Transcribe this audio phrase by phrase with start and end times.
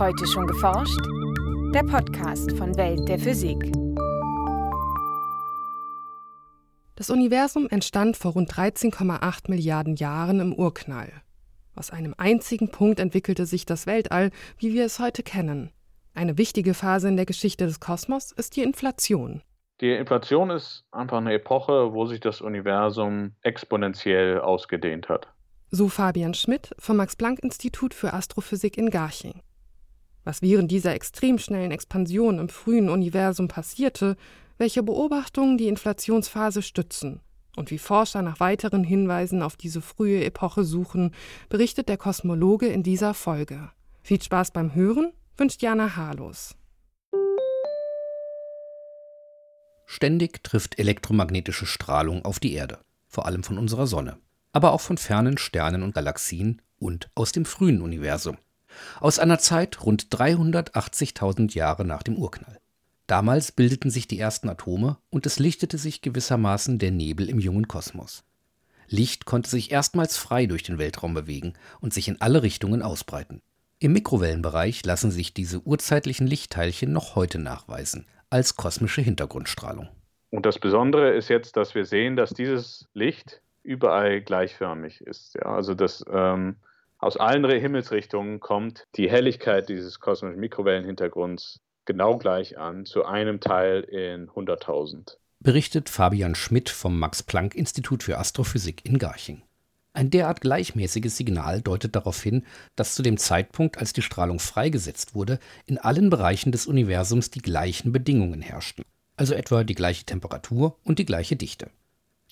[0.00, 0.98] Heute schon geforscht?
[1.74, 3.58] Der Podcast von Welt der Physik.
[6.96, 11.12] Das Universum entstand vor rund 13,8 Milliarden Jahren im Urknall.
[11.76, 15.70] Aus einem einzigen Punkt entwickelte sich das Weltall, wie wir es heute kennen.
[16.14, 19.42] Eine wichtige Phase in der Geschichte des Kosmos ist die Inflation.
[19.82, 25.28] Die Inflation ist einfach eine Epoche, wo sich das Universum exponentiell ausgedehnt hat.
[25.70, 29.42] So Fabian Schmidt vom Max-Planck-Institut für Astrophysik in Garching.
[30.24, 34.16] Was während dieser extrem schnellen Expansion im frühen Universum passierte,
[34.58, 37.20] welche Beobachtungen die Inflationsphase stützen
[37.56, 41.14] und wie Forscher nach weiteren Hinweisen auf diese frühe Epoche suchen,
[41.48, 43.70] berichtet der Kosmologe in dieser Folge.
[44.02, 46.54] Viel Spaß beim Hören wünscht Jana Harlos.
[49.86, 54.18] Ständig trifft elektromagnetische Strahlung auf die Erde, vor allem von unserer Sonne
[54.52, 58.36] aber auch von fernen Sternen und Galaxien und aus dem frühen Universum.
[59.00, 62.58] Aus einer Zeit rund 380.000 Jahre nach dem Urknall.
[63.06, 67.66] Damals bildeten sich die ersten Atome und es lichtete sich gewissermaßen der Nebel im jungen
[67.66, 68.22] Kosmos.
[68.86, 73.42] Licht konnte sich erstmals frei durch den Weltraum bewegen und sich in alle Richtungen ausbreiten.
[73.78, 79.88] Im Mikrowellenbereich lassen sich diese urzeitlichen Lichtteilchen noch heute nachweisen, als kosmische Hintergrundstrahlung.
[80.30, 85.34] Und das Besondere ist jetzt, dass wir sehen, dass dieses Licht überall gleichförmig ist.
[85.34, 85.46] Ja?
[85.46, 86.56] Also dass ähm,
[87.00, 93.80] aus allen Himmelsrichtungen kommt die Helligkeit dieses kosmischen Mikrowellenhintergrunds genau gleich an, zu einem Teil
[93.82, 95.16] in 100.000.
[95.40, 99.42] Berichtet Fabian Schmidt vom Max-Planck-Institut für Astrophysik in Garching.
[99.92, 102.44] Ein derart gleichmäßiges Signal deutet darauf hin,
[102.76, 107.42] dass zu dem Zeitpunkt, als die Strahlung freigesetzt wurde, in allen Bereichen des Universums die
[107.42, 108.84] gleichen Bedingungen herrschten,
[109.16, 111.70] also etwa die gleiche Temperatur und die gleiche Dichte.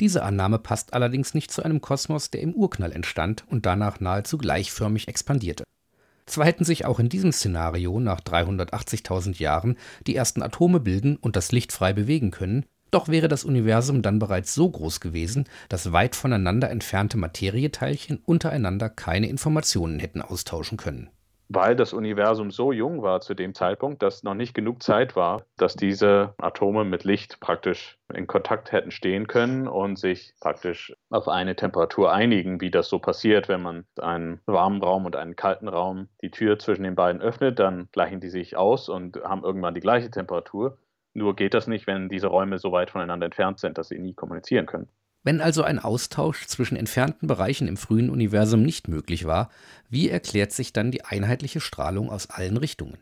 [0.01, 4.39] Diese Annahme passt allerdings nicht zu einem Kosmos, der im Urknall entstand und danach nahezu
[4.39, 5.65] gleichförmig expandierte.
[6.27, 9.77] Zwar hätten sich auch in diesem Szenario nach 380.000 Jahren
[10.07, 14.19] die ersten Atome bilden und das Licht frei bewegen können, doch wäre das Universum dann
[14.19, 21.11] bereits so groß gewesen, dass weit voneinander entfernte Materieteilchen untereinander keine Informationen hätten austauschen können
[21.49, 25.45] weil das Universum so jung war zu dem Zeitpunkt, dass noch nicht genug Zeit war,
[25.57, 31.29] dass diese Atome mit Licht praktisch in Kontakt hätten stehen können und sich praktisch auf
[31.29, 35.69] eine Temperatur einigen, wie das so passiert, wenn man einen warmen Raum und einen kalten
[35.69, 39.75] Raum die Tür zwischen den beiden öffnet, dann gleichen die sich aus und haben irgendwann
[39.75, 40.79] die gleiche Temperatur.
[41.15, 44.15] Nur geht das nicht, wenn diese Räume so weit voneinander entfernt sind, dass sie nie
[44.15, 44.89] kommunizieren können.
[45.25, 49.51] Wenn also ein Austausch zwischen entfernten Bereichen im frühen Universum nicht möglich war,
[49.91, 52.99] wie erklärt sich dann die einheitliche Strahlung aus allen Richtungen?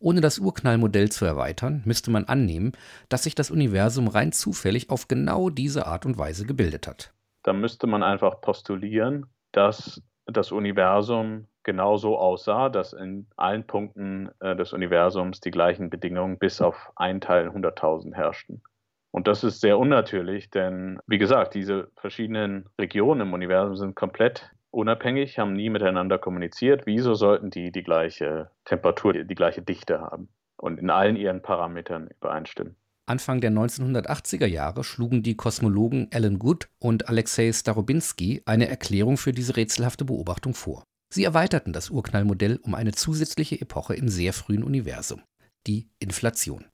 [0.00, 2.72] Ohne das Urknallmodell zu erweitern, müsste man annehmen,
[3.08, 7.12] dass sich das Universum rein zufällig auf genau diese Art und Weise gebildet hat.
[7.42, 14.56] Da müsste man einfach postulieren, dass das Universum genauso aussah, dass in allen Punkten äh,
[14.56, 18.62] des Universums die gleichen Bedingungen bis auf ein Teil 100.000 herrschten.
[19.12, 24.50] Und das ist sehr unnatürlich, denn wie gesagt, diese verschiedenen Regionen im Universum sind komplett
[24.70, 26.86] unabhängig, haben nie miteinander kommuniziert.
[26.86, 32.08] Wieso sollten die die gleiche Temperatur, die gleiche Dichte haben und in allen ihren Parametern
[32.08, 32.74] übereinstimmen?
[33.04, 39.32] Anfang der 1980er Jahre schlugen die Kosmologen Alan Good und Alexei Starobinski eine Erklärung für
[39.32, 40.84] diese rätselhafte Beobachtung vor.
[41.12, 45.20] Sie erweiterten das Urknallmodell um eine zusätzliche Epoche im sehr frühen Universum,
[45.66, 46.64] die Inflation.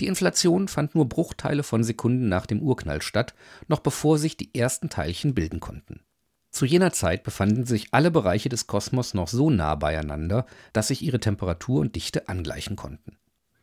[0.00, 3.34] Die Inflation fand nur Bruchteile von Sekunden nach dem Urknall statt,
[3.66, 6.00] noch bevor sich die ersten Teilchen bilden konnten.
[6.50, 11.02] Zu jener Zeit befanden sich alle Bereiche des Kosmos noch so nah beieinander, dass sich
[11.02, 13.18] ihre Temperatur und Dichte angleichen konnten.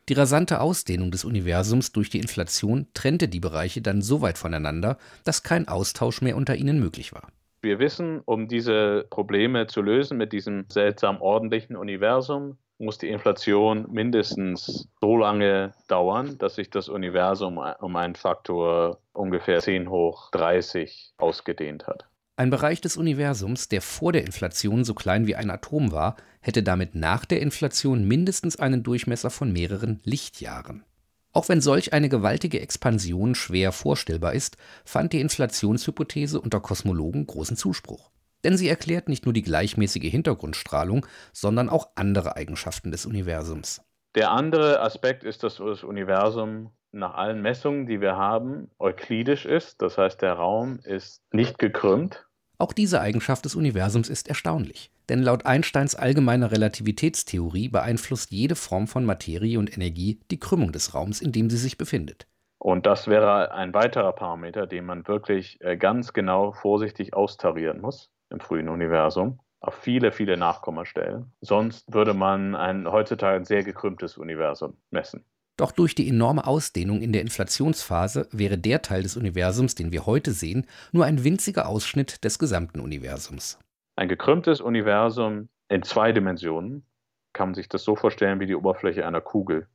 [0.08, 5.00] Die rasante Ausdehnung des Universums durch die Inflation trennte die Bereiche dann so weit voneinander,
[5.24, 7.32] dass kein Austausch mehr unter ihnen möglich war.
[7.62, 13.88] Wir wissen, um diese Probleme zu lösen mit diesem seltsam ordentlichen Universum, muss die Inflation
[13.92, 21.14] mindestens so lange dauern, dass sich das Universum um einen Faktor ungefähr 10 hoch 30
[21.18, 22.06] ausgedehnt hat.
[22.38, 26.64] Ein Bereich des Universums, der vor der Inflation so klein wie ein Atom war, hätte
[26.64, 30.84] damit nach der Inflation mindestens einen Durchmesser von mehreren Lichtjahren.
[31.32, 37.56] Auch wenn solch eine gewaltige Expansion schwer vorstellbar ist, fand die Inflationshypothese unter Kosmologen großen
[37.56, 38.12] Zuspruch
[38.46, 43.82] denn sie erklärt nicht nur die gleichmäßige Hintergrundstrahlung, sondern auch andere Eigenschaften des Universums.
[44.16, 49.82] Der andere Aspekt ist, dass das Universum nach allen Messungen, die wir haben, euklidisch ist.
[49.82, 52.26] Das heißt, der Raum ist nicht gekrümmt.
[52.58, 54.90] Auch diese Eigenschaft des Universums ist erstaunlich.
[55.10, 60.94] Denn laut Einsteins allgemeiner Relativitätstheorie beeinflusst jede Form von Materie und Energie die Krümmung des
[60.94, 62.28] Raums, in dem sie sich befindet.
[62.58, 68.10] Und das wäre ein weiterer Parameter, den man wirklich äh, ganz genau vorsichtig austarieren muss
[68.30, 69.40] im frühen Universum.
[69.62, 71.32] auf viele, viele Nachkommastellen.
[71.42, 75.26] Sonst würde man ein heutzutage ein sehr gekrümmtes Universum messen.
[75.58, 80.06] Doch durch die enorme Ausdehnung in der Inflationsphase wäre der Teil des Universums, den wir
[80.06, 83.58] heute sehen, nur ein winziger Ausschnitt des gesamten Universums.
[83.96, 86.86] Ein gekrümmtes Universum in zwei Dimensionen
[87.34, 89.68] kann man sich das so vorstellen wie die Oberfläche einer Kugel.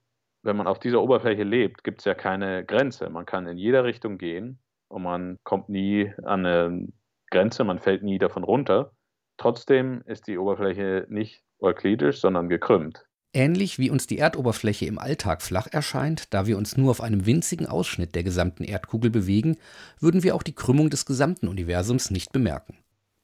[0.43, 3.11] Wenn man auf dieser Oberfläche lebt, gibt es ja keine Grenze.
[3.11, 4.59] Man kann in jeder Richtung gehen
[4.89, 6.89] und man kommt nie an eine
[7.31, 8.93] Grenze, man fällt nie davon runter.
[9.37, 13.07] Trotzdem ist die Oberfläche nicht euklidisch, sondern gekrümmt.
[13.33, 17.27] Ähnlich wie uns die Erdoberfläche im Alltag flach erscheint, da wir uns nur auf einem
[17.27, 19.57] winzigen Ausschnitt der gesamten Erdkugel bewegen,
[20.01, 22.77] würden wir auch die Krümmung des gesamten Universums nicht bemerken.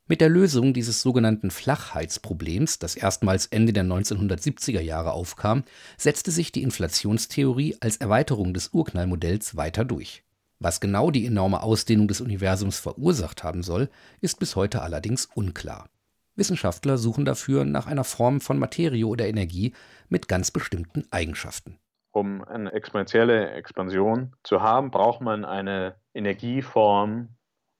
[0.08, 5.64] Mit der Lösung dieses sogenannten Flachheitsproblems, das erstmals Ende der 1970er Jahre aufkam,
[5.96, 10.22] setzte sich die Inflationstheorie als Erweiterung des Urknallmodells weiter durch.
[10.58, 15.90] Was genau die enorme Ausdehnung des Universums verursacht haben soll, ist bis heute allerdings unklar.
[16.34, 19.72] Wissenschaftler suchen dafür nach einer Form von Materie oder Energie
[20.08, 21.78] mit ganz bestimmten Eigenschaften.
[22.12, 27.28] Um eine exponentielle Expansion zu haben, braucht man eine Energieform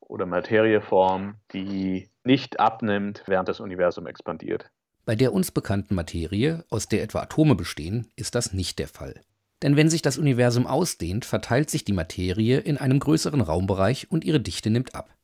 [0.01, 4.71] oder Materieform, die nicht abnimmt, während das Universum expandiert.
[5.07, 9.23] Bei der uns bekannten Materie, aus der etwa Atome bestehen, ist das nicht der Fall.
[9.63, 14.25] Denn wenn sich das Universum ausdehnt, verteilt sich die Materie in einem größeren Raumbereich und
[14.25, 15.15] ihre Dichte nimmt ab.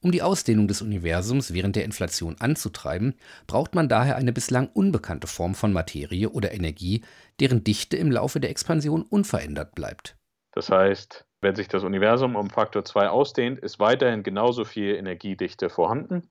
[0.00, 3.14] Um die Ausdehnung des Universums während der Inflation anzutreiben,
[3.46, 7.02] braucht man daher eine bislang unbekannte Form von Materie oder Energie,
[7.40, 10.16] deren Dichte im Laufe der Expansion unverändert bleibt.
[10.52, 15.68] Das heißt, wenn sich das Universum um Faktor 2 ausdehnt, ist weiterhin genauso viel Energiedichte
[15.68, 16.30] vorhanden.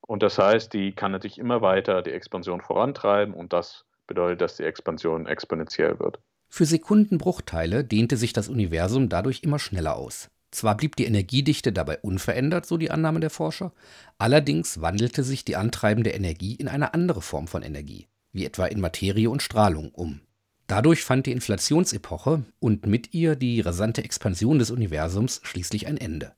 [0.00, 4.56] Und das heißt, die kann natürlich immer weiter die Expansion vorantreiben und das bedeutet, dass
[4.56, 6.18] die Expansion exponentiell wird.
[6.54, 10.28] Für Sekundenbruchteile dehnte sich das Universum dadurch immer schneller aus.
[10.50, 13.72] Zwar blieb die Energiedichte dabei unverändert, so die Annahme der Forscher,
[14.18, 18.82] allerdings wandelte sich die antreibende Energie in eine andere Form von Energie, wie etwa in
[18.82, 20.20] Materie und Strahlung, um.
[20.66, 26.34] Dadurch fand die Inflationsepoche und mit ihr die rasante Expansion des Universums schließlich ein Ende.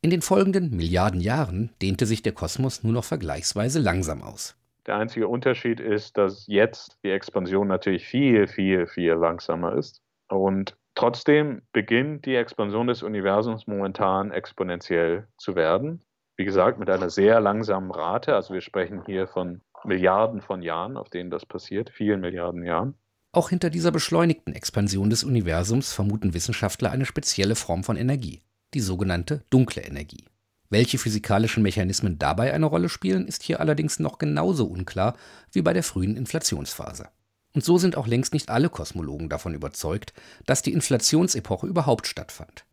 [0.00, 4.56] In den folgenden Milliarden Jahren dehnte sich der Kosmos nur noch vergleichsweise langsam aus.
[4.86, 10.02] Der einzige Unterschied ist, dass jetzt die Expansion natürlich viel, viel, viel langsamer ist.
[10.28, 16.02] Und Trotzdem beginnt die Expansion des Universums momentan exponentiell zu werden.
[16.36, 18.34] Wie gesagt, mit einer sehr langsamen Rate.
[18.34, 22.98] Also wir sprechen hier von Milliarden von Jahren, auf denen das passiert, vielen Milliarden Jahren.
[23.32, 28.42] Auch hinter dieser beschleunigten Expansion des Universums vermuten Wissenschaftler eine spezielle Form von Energie,
[28.74, 30.26] die sogenannte dunkle Energie.
[30.72, 35.16] Welche physikalischen Mechanismen dabei eine Rolle spielen, ist hier allerdings noch genauso unklar
[35.50, 37.08] wie bei der frühen Inflationsphase.
[37.52, 40.12] Und so sind auch längst nicht alle Kosmologen davon überzeugt,
[40.46, 42.64] dass die Inflationsepoche überhaupt stattfand.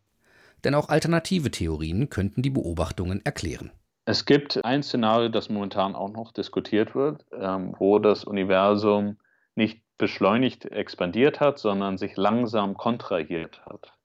[0.62, 3.72] Denn auch alternative Theorien könnten die Beobachtungen erklären.
[4.04, 9.18] Es gibt ein Szenario, das momentan auch noch diskutiert wird, ähm, wo das Universum
[9.56, 13.97] nicht beschleunigt expandiert hat, sondern sich langsam kontrahiert hat.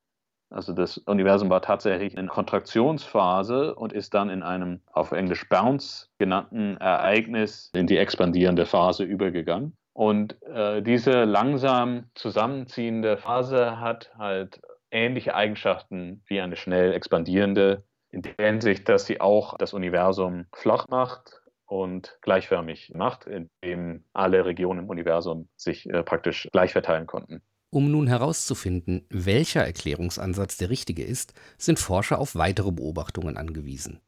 [0.53, 6.09] Also das Universum war tatsächlich in Kontraktionsphase und ist dann in einem auf Englisch Bounce
[6.19, 9.75] genannten Ereignis in die expandierende Phase übergegangen.
[9.93, 14.61] Und äh, diese langsam zusammenziehende Phase hat halt
[14.91, 20.87] ähnliche Eigenschaften wie eine schnell expandierende, in der Hinsicht, dass sie auch das Universum flach
[20.87, 27.41] macht und gleichförmig macht, indem alle Regionen im Universum sich äh, praktisch gleich verteilen konnten.
[27.73, 33.99] Um nun herauszufinden, welcher Erklärungsansatz der richtige ist, sind Forscher auf weitere Beobachtungen angewiesen.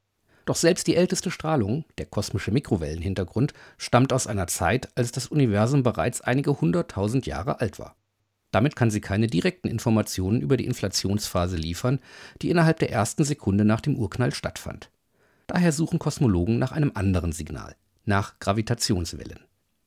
[0.46, 5.82] Doch selbst die älteste Strahlung, der kosmische Mikrowellenhintergrund, stammt aus einer Zeit, als das Universum
[5.82, 7.96] bereits einige hunderttausend Jahre alt war.
[8.52, 11.98] Damit kann sie keine direkten Informationen über die Inflationsphase liefern,
[12.44, 14.92] die innerhalb der ersten Sekunde nach dem Urknall stattfand.
[15.48, 19.40] Daher suchen Kosmologen nach einem anderen Signal, nach Gravitationswellen.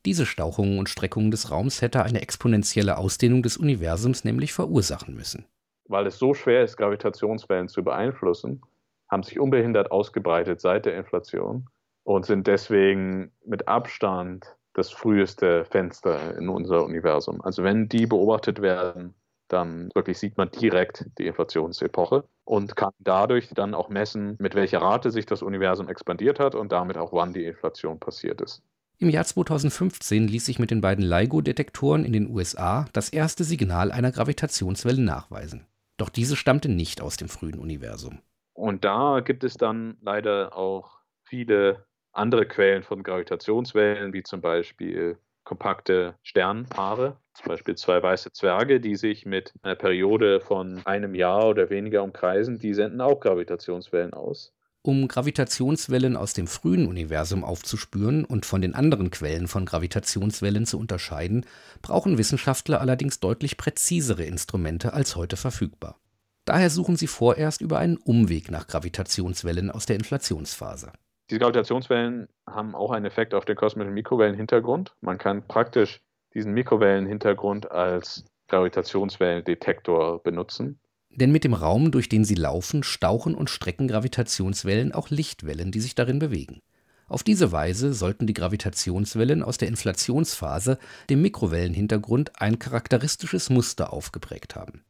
[0.07, 5.45] Diese Stauchungen und Streckungen des Raums hätte eine exponentielle Ausdehnung des Universums nämlich verursachen müssen.
[5.87, 8.63] Weil es so schwer ist, Gravitationswellen zu beeinflussen,
[9.11, 11.67] haben sich unbehindert ausgebreitet seit der Inflation
[12.05, 17.41] und sind deswegen mit Abstand das früheste Fenster in unser Universum.
[17.43, 19.15] Also wenn die beobachtet werden,
[19.49, 24.81] dann wirklich sieht man direkt die Inflationsepoche und kann dadurch dann auch messen, mit welcher
[24.81, 28.63] Rate sich das Universum expandiert hat und damit auch wann die Inflation passiert ist.
[29.01, 33.93] Im Jahr 2015 ließ sich mit den beiden LIGO-Detektoren in den USA das erste Signal
[33.93, 35.69] einer Gravitationswelle nachweisen.
[35.99, 38.19] Doch diese stammte nicht aus dem frühen Universum.
[38.55, 45.17] Und da gibt es dann leider auch viele andere Quellen von Gravitationswellen, wie zum Beispiel
[45.45, 51.47] kompakte Sternpaare, zum Beispiel zwei weiße Zwerge, die sich mit einer Periode von einem Jahr
[51.47, 54.53] oder weniger umkreisen, die senden auch Gravitationswellen aus.
[54.89, 60.79] Um Gravitationswellen aus dem frühen Universum aufzuspüren und von den anderen Quellen von Gravitationswellen zu
[60.79, 61.45] unterscheiden,
[61.83, 66.01] brauchen Wissenschaftler allerdings deutlich präzisere Instrumente als heute verfügbar.
[66.47, 70.91] Daher suchen sie vorerst über einen Umweg nach Gravitationswellen aus der Inflationsphase.
[71.29, 74.97] Diese Gravitationswellen haben auch einen Effekt auf den kosmischen Mikrowellenhintergrund.
[75.03, 76.01] Man kann praktisch
[76.33, 80.81] diesen Mikrowellenhintergrund als Gravitationswellendetektor benutzen.
[81.19, 85.81] Denn mit dem Raum, durch den sie laufen, stauchen und strecken Gravitationswellen auch Lichtwellen, die
[85.81, 86.61] sich darin bewegen.
[87.09, 90.79] Auf diese Weise sollten die Gravitationswellen aus der Inflationsphase
[91.11, 94.85] dem Mikrowellenhintergrund ein charakteristisches Muster aufgeprägt haben.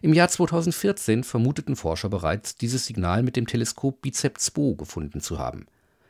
[0.00, 5.38] Im Jahr 2014 vermuteten Forscher bereits, dieses Signal mit dem Teleskop BICEP 2 gefunden zu
[5.38, 5.66] haben.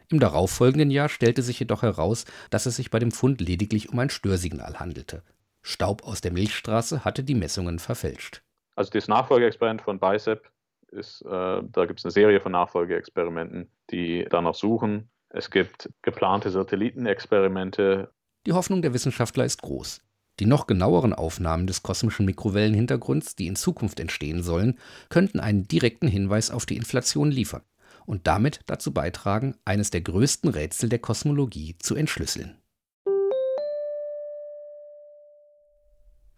[0.09, 3.99] Im darauffolgenden Jahr stellte sich jedoch heraus, dass es sich bei dem Fund lediglich um
[3.99, 5.25] ein Störsignal handelte.
[5.63, 8.43] Staub aus der Milchstraße hatte die Messungen verfälscht.
[8.79, 10.49] Also das Nachfolgeexperiment von BICEP
[10.93, 15.11] ist, äh, da gibt es eine Serie von Nachfolgeexperimenten, die danach suchen.
[15.31, 18.13] Es gibt geplante Satellitenexperimente.
[18.47, 20.01] Die Hoffnung der Wissenschaftler ist groß.
[20.39, 26.07] Die noch genaueren Aufnahmen des kosmischen Mikrowellenhintergrunds, die in Zukunft entstehen sollen, könnten einen direkten
[26.07, 27.63] Hinweis auf die Inflation liefern
[28.07, 32.58] und damit dazu beitragen, eines der größten Rätsel der Kosmologie zu entschlüsseln.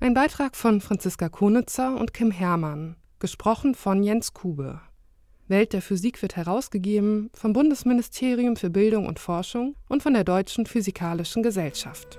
[0.02, 4.80] Ein Beitrag von Franziska Konitzer und Kim Herrmann, gesprochen von Jens Kube.
[5.46, 10.64] Welt der Physik wird herausgegeben vom Bundesministerium für Bildung und Forschung und von der Deutschen
[10.64, 12.18] Physikalischen Gesellschaft.